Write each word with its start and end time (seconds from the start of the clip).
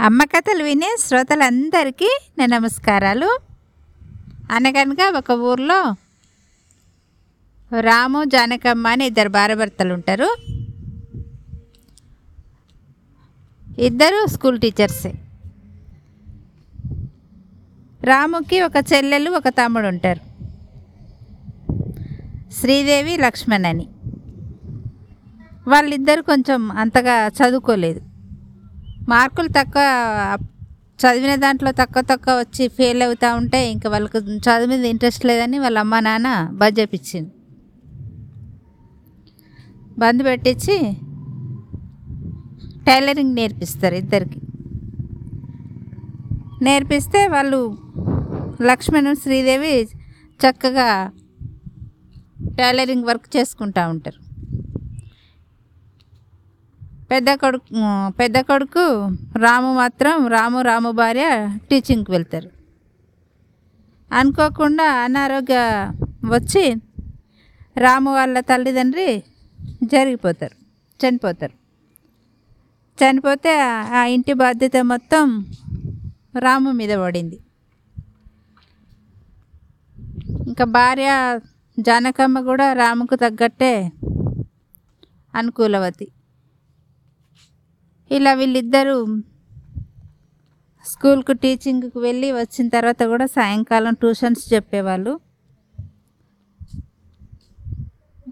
అమ్మ 0.00 0.24
కథలు 0.24 0.64
వినే 0.64 0.96
శ్రోతలందరికీ 1.00 2.18
నా 2.38 2.46
నమస్కారాలు. 2.46 3.38
అనగనగా 4.50 5.18
ఒక 5.18 5.30
ఊర్లో 5.30 5.96
రాము 7.80 8.24
జానకమ్మ 8.24 8.86
అని 8.86 9.06
ఇద్దరు 9.06 9.28
భారభర్తలు 9.28 9.94
ఉంటారు. 9.94 10.36
ఇద్దరు 13.78 14.26
స్కూల్ 14.26 14.60
టీచర్సే. 14.60 15.14
రాముకి 18.04 18.60
ఒక 18.60 18.72
చెల్లెలు 18.92 19.30
ఒక 19.30 19.48
తమ్ముడు 19.48 19.86
ఉంటారు. 19.86 20.20
శ్రీదేవి 22.52 23.16
లక్ష్మణ్ 23.16 23.64
అని 23.64 23.88
వాళ్ళిద్దరు 25.68 26.22
కొంచెం 26.22 26.70
అంతగా 26.70 27.28
చదువుకోలేదు. 27.28 28.15
మార్కులు 29.08 29.48
తక్కువ 29.48 29.82
చదివిన 31.00 31.34
దాంట్లో 31.34 31.70
తక్కువ 31.72 32.02
తక్కువ 32.02 32.34
వచ్చి 32.34 32.68
ఫెయిల్ 32.68 33.02
అవుతూ 33.02 33.36
ఉంటే 33.36 33.70
ఇంకా 33.70 33.90
వాళ్ళకు 33.90 34.18
చదువు 34.18 34.66
మీద 34.66 34.84
ఇంట్రెస్ట్ 34.84 35.26
లేదని 35.26 35.58
వాళ్ళ 35.58 35.78
అమ్మ 35.78 35.98
నాన్న 35.98 36.48
బడ్జెపించింది 36.52 37.30
బంద్ 39.98 40.22
పెట్టించి 40.24 40.76
టైలరింగ్ 42.86 43.34
నేర్పిస్తారు 43.34 43.94
ఇద్దరికి. 43.94 44.40
నేర్పిస్తే 46.62 47.26
వాళ్ళు 47.26 47.60
లక్ష్మణ్ 48.62 49.16
శ్రీదేవి 49.16 49.88
చక్కగా 50.40 51.12
టైలరింగ్ 52.58 53.04
వర్క్ 53.04 53.36
చేసుకుంటూ 53.36 53.88
ఉంటారు. 53.88 54.25
పెద్ద 57.10 57.34
కొడుకు 57.34 57.64
పెద్ద 58.08 58.40
కొడుకు 58.40 58.84
రాము 59.38 59.74
మాత్రం 59.74 60.26
రాము 60.26 60.60
రాము 60.62 60.90
భార్య 60.90 61.26
టీచింగ్కి 61.70 62.10
వెళ్తారు. 62.10 62.50
అనుకోకుండా 64.12 64.84
అనారోగ్య 64.84 65.56
వచ్చి 66.26 66.74
రాము 67.76 68.10
వాళ్ళ 68.14 68.40
తల్లిదండ్రి 68.40 69.22
జరిగిపోతారు 69.82 70.56
చనిపోతారు. 71.00 71.54
చనిపోతే 72.98 73.60
ఆ 73.60 74.04
ఇంటి 74.04 74.32
బాధ్యత 74.32 74.76
మొత్తం 74.76 75.46
రాము 76.38 76.72
మీద 76.72 76.98
పడింది. 76.98 77.38
ఇంకా 80.46 80.64
భార్య 80.64 81.40
జానకమ్మ 81.80 82.40
కూడా 82.40 82.72
రాముకు 82.72 83.14
తగ్గట్టే 83.14 83.92
అనుకూలవతి. 85.34 86.08
ఇలా 88.10 88.32
వీళ్ళిద్దరూ 88.40 88.98
స్కూల్కు 90.84 91.32
టీచింగ్కి 91.42 91.98
వెళ్ళి 92.04 92.28
వచ్చిన 92.32 92.66
తర్వాత 92.74 93.02
కూడా 93.12 93.26
సాయంకాలం 93.36 93.94
ట్యూషన్స్ 94.02 94.42
చెప్పేవాళ్ళు. 94.52 95.12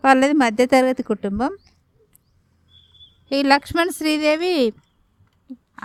వాళ్ళది 0.04 0.34
మధ్యతరగతి 0.42 1.02
కుటుంబం. 1.10 1.52
ఈ 3.30 3.38
లక్ష్మణ్ 3.52 3.92
శ్రీదేవి 3.98 4.54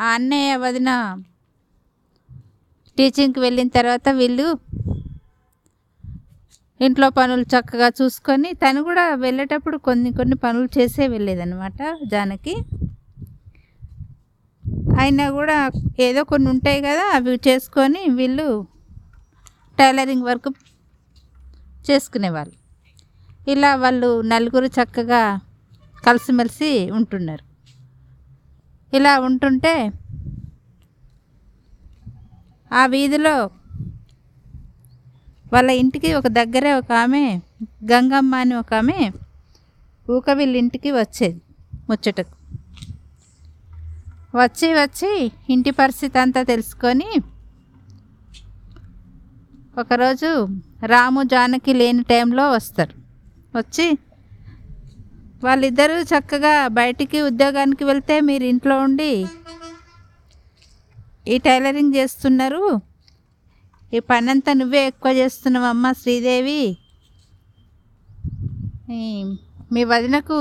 ఆ 0.03 0.07
అన్నయ్య 0.15 0.55
వదిన 0.63 0.89
టీచింగ్కి 2.97 3.39
వెళ్ళిన 3.45 3.69
తర్వాత 3.77 4.09
వీళ్ళు 4.19 4.47
ఇంట్లో 6.79 7.07
పనులు 7.17 7.45
చక్కగా 7.53 7.87
చూసుకొని 7.99 8.49
తను 8.63 8.79
కూడా 8.89 9.05
వెళ్ళేటప్పుడు 9.23 9.77
కొన్ని 9.87 10.09
కొన్ని 10.19 10.35
పనులు 10.43 10.69
చేసే 10.77 11.05
వెళ్ళేదన్నమాట 11.13 11.81
జానకి. 12.03 12.55
అయినా 15.01 15.25
కూడా 15.31 15.57
ఏదో 15.99 16.23
కొన్ని 16.23 16.49
ఉంటాయి 16.49 16.81
కదా 16.81 17.03
అవి 17.15 17.39
చేసుకొని 17.47 18.09
వీళ్ళు 18.09 18.47
టైలరింగ్ 19.79 20.23
వర్క్ 20.23 20.49
చేసుకునేవాళ్ళు. 21.89 22.55
ఇలా 23.47 23.75
వాళ్ళు 23.75 24.21
నలుగురు 24.21 24.65
చక్కగా 24.65 25.21
కలిసిమెలిసి 26.07 26.71
ఉంటున్నారు. 26.89 27.43
ఇలా 28.93 29.19
ఉంటుంటే 29.19 29.73
ఆ 32.71 32.85
వీధిలో 32.85 33.35
వాళ్ళ 35.53 35.69
ఇంటికి 35.69 36.13
ఒక 36.13 36.27
దగ్గరే 36.27 36.71
ఒక 36.73 36.91
ఆమె 36.91 37.23
గంగమ్మ 37.91 38.35
అని 38.35 38.55
ఒక 38.55 38.73
ఆమె 38.73 38.99
ఊక 40.09 40.29
వీళ్ళ 40.29 40.55
ఇంటికి 40.55 40.91
వచ్చేది 40.91 41.41
ముచ్చటకు. 41.89 42.38
వచ్చి 44.35 44.67
వచ్చి 44.73 45.11
ఇంటి 45.49 45.71
పరిస్థితి 45.71 46.17
అంతా 46.19 46.41
తెలుసుకొని 46.43 47.07
ఒకరోజు 49.79 50.31
రాము 50.83 51.21
జానకి 51.23 51.73
లేని 51.73 52.03
టైంలో 52.03 52.51
వస్తారు. 52.51 52.93
వచ్చి 53.57 53.87
వాళ్ళిద్దరూ 55.43 55.97
చక్కగా 56.11 56.53
బయటికి 56.67 57.21
ఉద్యోగానికి 57.21 57.83
వెళ్తే 57.83 58.15
మీరు 58.21 58.43
ఇంట్లో 58.43 58.79
ఉండి 58.79 59.11
ఈ 61.27 61.37
టైలరింగ్ 61.37 61.95
చేస్తున్నారు. 61.95 62.63
ఈ 63.93 63.99
పనంతా 63.99 64.53
నువ్వే 64.53 64.81
ఎక్కువ 64.87 65.11
చేస్తున్నావమ్మా 65.11 65.91
శ్రీదేవి. 65.91 66.63
మీ 69.73 69.83
వదినకు 69.83 70.39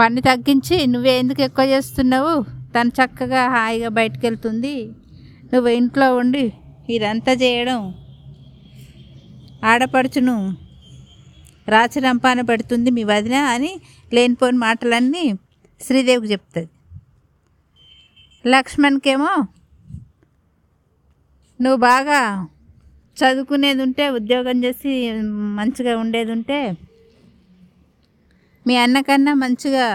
పని 0.00 0.20
తగ్గించి 0.28 0.76
నువ్వే 0.86 1.12
ఎందుకు 1.22 1.40
ఎక్కువ 1.46 1.64
చేస్తున్నావు? 1.74 2.34
తను 2.74 2.92
చక్కగా 2.98 3.42
హాయిగా 3.54 3.88
బయటకు 3.98 4.22
వెళ్తుంది 4.26 4.74
నువ్వు 5.52 5.68
ఇంట్లో 5.78 6.06
ఉండి 6.20 6.44
ఇదంతా 6.94 7.32
చేయడం 7.42 7.78
ఆడపడుచును 9.70 10.36
రాచరంపాన 11.68 12.40
పెడుతుంది 12.50 12.90
మీ 12.96 13.02
వదిన 13.10 13.38
అని 13.54 13.72
లేనిపోని 14.14 14.58
మాటలన్నీ 14.66 15.24
శ్రీదేవికి 15.80 16.28
చెప్తుంది. 16.32 16.70
లక్ష్మణ్కేమో 18.44 19.32
నువ్వు 21.60 21.78
బాగా 21.90 22.20
చదువుకునేది 23.16 23.82
ఉంటే 23.86 24.04
ఉద్యోగం 24.18 24.58
చేసి 24.64 24.92
మంచిగా 25.58 25.94
ఉండేది 26.02 26.32
ఉంటే 26.36 26.58
మీ 28.66 28.76
అన్నకన్నా 28.76 29.34
మంచిగా 29.34 29.86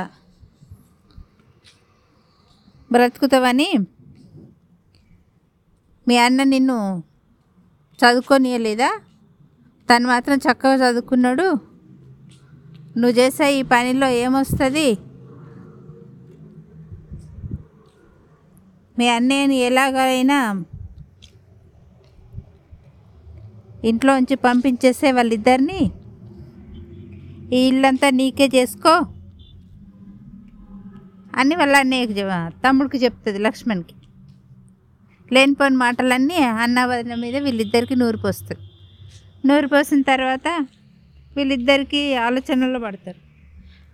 బ్రతుకుతావని 2.92 3.70
మీ 6.08 6.18
అన్న 6.18 6.44
నిన్ను 6.44 7.04
చదువుకొనియలేదా? 8.00 8.90
తను 9.90 10.08
మాత్రం 10.08 10.38
చక్కగా 10.38 10.90
చదువుకున్నాడు. 10.90 11.48
నువ్వు 12.98 13.16
చేసే 13.20 13.54
ఈ 13.54 13.62
పనిలో 13.62 14.08
ఏమొస్తుంది? 14.08 14.88
మీ 18.98 19.08
అన్నయ్యని 19.08 19.58
ఎలాగైనా 19.58 20.66
ఇంట్లోంచి 23.84 24.36
పంపించేసే 24.36 25.12
వాళ్ళిద్దరిని 25.12 25.82
ఈ 27.54 27.60
ఇల్లంతా 27.68 28.10
నీకే 28.10 28.48
చేసుకో 28.56 28.94
అని 31.34 31.56
వాళ్ళ 31.56 31.76
అన్నయ్యకి 31.78 32.14
తమ్ముడికి 32.64 32.98
చెప్తుంది 33.04 33.40
లక్ష్మణ్కి. 33.40 33.96
లేనిపోని 35.34 35.76
మాటలన్నీ 35.76 36.38
అన్న 36.64 36.86
వదిన 36.86 37.16
మీద 37.16 37.36
వీళ్ళిద్దరికి 37.38 37.96
నూరు 37.96 38.18
పోస్తుంది. 38.18 38.64
నూరు 39.48 39.68
పోసిన 39.68 40.02
తర్వాత 40.02 40.48
వీళ్ళిద్దరికి 41.38 42.16
ఆలోచనలో 42.16 42.80
పడతారు. 42.80 43.20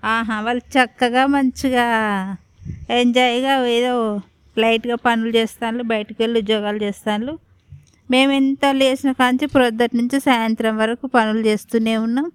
ఆహా 0.03 0.41
వాళ్ళు 0.41 0.63
చక్కగా 0.75 1.25
మంచిగా 1.25 1.85
ఎంజాయ్గా 2.89 3.68
ఏదో 3.68 4.21
లైట్గా 4.57 4.95
పనులు 4.95 5.30
చేస్తాను 5.30 5.83
బయటకు 5.83 6.24
వెళ్ళి 6.24 6.39
ఉద్యోగాలు 6.39 6.77
చేస్తాను 6.77 7.39
మేము 8.09 8.31
ఎంత 8.31 8.65
లేచిన 8.65 9.12
కాంచి 9.12 9.45
ప్రొద్దుటి 9.45 9.98
నుంచి 9.98 10.19
సాయంత్రం 10.19 10.77
వరకు 10.77 11.07
పనులు 11.07 11.39
చేస్తూనే 11.39 11.98
ఉన్నాం. 11.98 12.31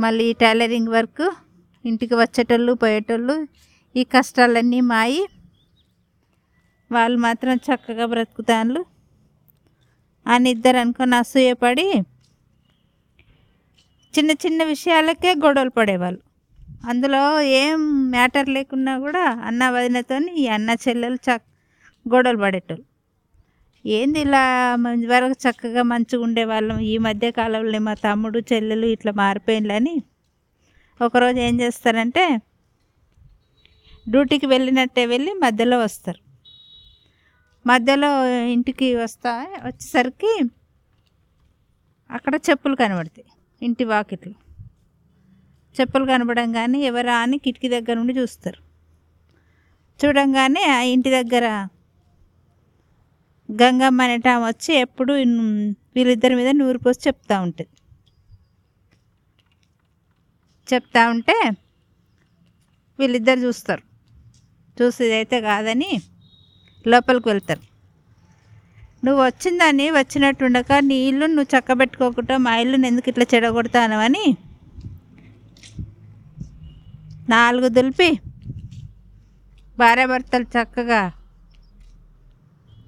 మళ్ళీ 0.00 0.32
టైలరింగ్ 0.32 0.88
వర్క్ 0.88 1.26
ఇంటికి 1.84 2.14
వచ్చేటోళ్ళు 2.14 2.72
పోయేటోళ్ళు 2.72 3.34
ఈ 3.96 4.04
కష్టాలన్నీ 4.04 4.80
మాయి. 4.80 5.22
వాళ్ళు 6.92 7.18
మాత్రం 7.18 7.56
చక్కగా 7.66 8.06
బ్రతుకుతాను 8.06 8.80
అని 10.26 10.50
ఇద్దరు 10.50 10.76
అనుకొని 10.76 11.16
అసూయపడి 11.16 11.86
చిన్న 14.14 14.30
చిన్న 14.44 14.64
విషయాలకే 14.64 15.30
గొడవలు 15.34 15.70
పడేవాళ్ళు. 15.70 16.20
అందులో 16.88 17.40
ఏం 17.40 17.78
మ్యాటర్ 18.10 18.48
లేకున్నా 18.48 18.98
కూడా 18.98 19.24
అన్న 19.48 19.70
వదినతోని 19.70 20.32
ఈ 20.42 20.46
అన్న 20.46 20.70
చెల్లెలు 20.84 21.18
చక్ 21.26 21.46
గొడవలు 22.06 22.38
పడేటోళ్ళు. 22.38 22.84
ఏంది 23.84 24.20
ఇలా 24.20 24.74
వరకు 25.06 25.48
చక్కగా 25.48 25.82
మంచిగా 25.82 26.22
ఉండేవాళ్ళం 26.22 26.78
ఈ 26.78 26.98
మధ్య 26.98 27.30
కాలంలో 27.30 27.78
మా 27.78 27.94
తమ్ముడు 27.94 28.38
చెల్లెలు 28.38 28.86
ఇట్లా 28.86 29.12
మారిపోయిందని 29.12 30.02
ఒకరోజు 31.02 31.38
ఏం 31.38 31.60
చేస్తారంటే 31.60 32.24
డ్యూటీకి 34.08 34.46
వెళ్ళినట్టే 34.46 35.06
వెళ్ళి 35.06 35.32
మధ్యలో 35.32 35.78
వస్తారు. 35.78 36.20
మధ్యలో 37.66 38.10
ఇంటికి 38.46 38.94
వస్తా 38.94 39.46
వచ్చేసరికి 39.64 40.32
అక్కడ 42.10 42.34
చెప్పులు 42.50 42.76
కనబడతాయి 42.76 43.26
ఇంటి 43.62 43.84
వాకిట్లు. 43.84 44.34
చెప్పులు 45.80 46.04
కనబడంగానే 46.04 46.80
ఎవరా 46.80 47.14
అని 47.16 47.38
కిటికీ 47.38 47.68
దగ్గర 47.68 47.94
నుండి 47.94 48.14
చూస్తారు. 48.18 48.60
చూడంగానే 50.00 50.62
ఆ 50.62 50.80
ఇంటి 50.80 51.10
దగ్గర 51.10 51.46
గంగమ్మ 53.48 54.02
అనేట 54.02 54.28
ఆమె 54.28 54.44
వచ్చి 54.44 54.74
ఎప్పుడు 54.74 55.12
వీళ్ళిద్దరి 55.96 56.34
మీద 56.34 56.48
నూరు 56.48 56.78
పోసి 56.78 57.00
చెప్తా 57.06 57.40
ఉంటుంది. 57.40 57.70
చెప్తా 60.72 61.08
ఉంటే 61.08 61.50
వీళ్ళిద్దరు 62.98 63.40
చూస్తారు. 63.40 63.82
చూసి 64.82 65.26
కాదని 65.40 66.02
లోపలికి 66.86 67.28
వెళ్తారు. 67.28 67.74
నువ్వు 69.04 69.24
వచ్చిందని 69.24 69.90
వచ్చినట్టుండక 69.90 70.72
నీ 70.72 70.94
ఇల్లు 70.94 71.26
నువ్వు 71.26 71.58
చక్కబెట్టుకోకుండా 71.58 72.36
మా 72.36 72.56
ఇల్లుని 72.56 72.86
ఎందుకు 72.86 73.08
ఇట్లా 73.08 73.26
చెడగొడతానవని 73.34 74.36
నాలుగు 77.28 77.68
దులిపి 77.68 78.20
భార్యాభర్తలు 79.78 80.42
చక్కగా 80.42 81.12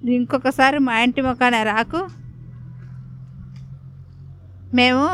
ఇంకొకసారి 0.05 0.79
మా 0.79 0.99
ఇంటి 0.99 1.21
ముఖాన 1.21 1.63
రాకు. 1.63 2.09
మేము 4.75 5.07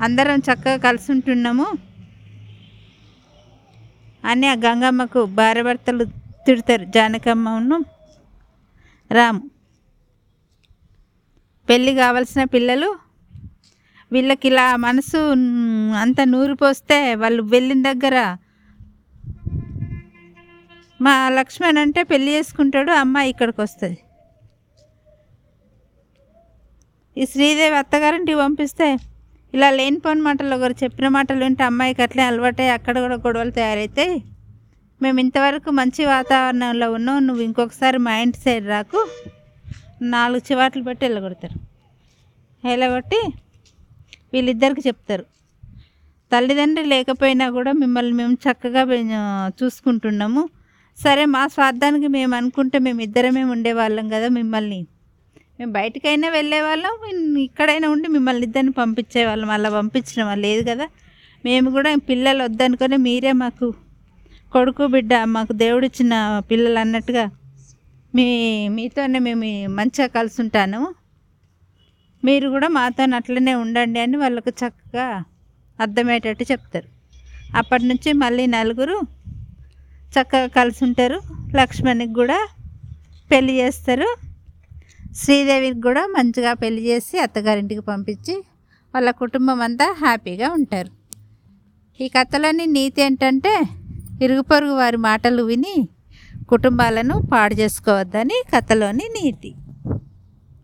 అందరం 0.00 0.38
చక్కగా 0.38 0.76
కలిసి 0.76 1.12
ఉంటున్నాము. 1.12 1.66
అని 4.24 4.46
ఆ 4.46 4.54
గంగమ్మకు 4.54 5.24
భార్యభర్తలు 5.24 6.04
తిడతారు. 6.46 6.84
జానకమ్మను. 6.84 7.84
రాము. 9.12 9.50
పెళ్ళి 11.68 11.94
కావలసిన 11.94 12.44
పిల్లలు. 12.44 12.98
వీళ్ళకి 14.12 14.48
ఇలా 14.48 14.76
మనసు 14.76 15.18
అంత 15.94 16.20
నూరు 16.24 16.54
పోస్తే 16.54 17.14
వాళ్ళు 17.14 17.42
వెళ్ళిన 17.42 17.82
దగ్గర 17.82 18.36
మా 21.04 21.12
లక్ష్మణ్ 21.36 21.78
అంటే 21.82 22.00
పెళ్ళి 22.10 22.30
చేసుకుంటాడు 22.36 22.90
అమ్మాయి 23.02 23.30
ఇక్కడికి 23.32 23.60
వస్తుంది. 23.64 23.98
ఈ 27.16 27.24
శ్రీదేవి 27.32 27.76
అత్తగారింటికి 27.80 28.38
పంపిస్తే 28.42 28.86
ఇలా 29.54 29.68
లేనిపోని 29.78 30.22
మాటలు 30.26 30.54
ఒకరు 30.56 30.74
చెప్పిన 30.82 31.06
మాటలు 31.16 31.40
వింటే 31.44 31.64
అమ్మాయికి 31.70 32.00
అట్లే 32.06 32.22
అలవాటై 32.30 32.68
అక్కడ 32.76 32.94
కూడా 33.04 33.16
గొడవలు 33.24 33.52
తయారైతాయి. 33.58 34.14
మేము 35.00 35.18
ఇంతవరకు 35.24 35.70
మంచి 35.80 36.02
వాతావరణంలో 36.14 36.86
ఉన్నాం 36.96 37.18
నువ్వు 37.28 37.42
ఇంకొకసారి 37.48 37.98
మా 38.06 38.14
ఇంటి 38.24 38.38
సైడ్ 38.44 38.66
రాకు. 38.74 39.00
నాలుగు 40.14 40.42
చివాట్లు 40.48 40.82
పెట్టి 40.88 41.02
వెళ్ళగొడతారు. 41.06 41.58
వెళ్ళగొట్టి 42.64 43.20
వీళ్ళిద్దరికి 44.32 44.82
చెప్తారు. 44.88 45.24
తల్లిదండ్రి 46.32 46.84
లేకపోయినా 46.94 47.46
కూడా 47.58 47.72
మిమ్మల్ని 47.82 48.14
మేము 48.20 48.36
చక్కగా 48.44 48.82
చూసుకుంటున్నాము. 49.60 50.42
సరే 50.98 51.24
మా 51.34 51.42
స్వార్థానికి 51.46 52.08
మేము 52.16 52.34
అనుకుంటే 52.34 52.78
మేము 52.78 53.00
ఇద్దరమే 53.06 53.42
ఉండేవాళ్ళం 53.54 54.06
కదా 54.08 54.28
మిమ్మల్ని. 54.38 54.80
మేము 55.58 55.72
బయటకైనా 55.72 56.28
వెళ్ళేవాళ్ళం 56.28 56.92
ఇక్కడైనా 57.46 57.86
ఉండి 57.88 58.08
మిమ్మల్ని 58.08 58.44
ఇద్దరిని 58.48 58.72
పంపించేవాళ్ళం. 58.72 59.50
అలా 59.50 59.70
పంపించడం 59.70 60.26
వల్ల 60.30 60.42
లేదు 60.48 60.62
కదా. 60.70 60.86
మేము 61.44 61.68
కూడా 61.70 61.90
పిల్లలు 62.10 62.40
వద్దనుకొని 62.44 62.96
మీరే 63.06 63.32
మాకు 63.42 63.66
కొడుకు 64.52 64.84
బిడ్డ 64.86 65.12
మాకు 65.36 65.52
దేవుడిచ్చిన 65.64 66.14
పిల్లలు 66.50 66.78
అన్నట్టుగా 66.78 67.24
మీ 68.14 68.26
మీతోనే 68.76 69.18
మేము 69.18 69.50
మంచిగా 69.78 70.06
కలిసి 70.16 70.38
ఉంటాను 70.44 70.80
మీరు 72.22 72.46
కూడా 72.48 72.68
మాతో 72.68 73.04
అట్లనే 73.18 73.54
ఉండండి 73.54 74.00
అని 74.00 74.16
వాళ్ళకు 74.16 74.50
చక్కగా 74.50 75.06
అర్థమయ్యేటట్టు 75.78 76.44
చెప్తారు. 76.52 76.88
అప్పటి 77.56 77.84
నుంచి 77.84 78.10
మళ్ళీ 78.12 78.44
నలుగురు 78.46 78.96
చక్కగా 80.14 80.46
కలిసి 80.46 80.84
ఉంటారు 80.84 81.18
లక్ష్మణ్కి 81.56 82.12
కూడా 82.12 82.38
పెళ్ళి 83.30 83.54
చేస్తారు. 83.60 84.08
శ్రీదేవికి 85.16 85.80
కూడా 85.80 86.02
మంచిగా 86.06 86.52
పెళ్ళి 86.54 86.82
చేసి 86.82 87.18
అత్తగారింటికి 87.18 87.80
పంపించి 87.80 88.34
వాళ్ళ 88.94 89.10
కుటుంబం 89.10 89.60
అంతా 89.60 89.86
హ్యాపీగా 89.98 90.48
ఉంటారు. 90.50 90.90
ఈ 92.00 92.08
కథలోని 92.08 92.66
నీతి 92.66 93.02
ఏంటంటే 93.02 93.54
ఇరుగు 94.24 94.40
పొరుగు 94.40 94.72
వారి 94.72 94.96
మాటలు 94.96 95.42
విని 95.42 95.76
కుటుంబాలను 96.50 97.14
పాడు 97.32 97.54
చేసుకోవద్దని 97.54 98.38
కథలోని 98.54 99.06
నీతి. 99.18 99.50